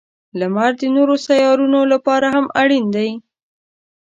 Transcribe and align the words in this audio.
•لمر 0.39 0.71
د 0.81 0.83
نورو 0.95 1.15
سیارونو 1.25 1.79
لپاره 1.93 2.27
هم 2.35 2.45
اړین 2.61 2.85
دی. 2.95 3.09